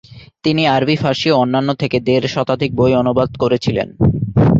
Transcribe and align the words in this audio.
তিনি 0.43 0.63
আরবি 0.67 0.95
ফারসি 0.95 1.27
ও 1.31 1.35
অন্যান্য 1.35 1.69
থেকে 1.73 1.97
দেড় 1.99 2.27
শতাধিক 2.27 2.71
বই 2.75 2.93
অনুবাদ 3.01 3.29
করেছিলেন। 3.41 3.87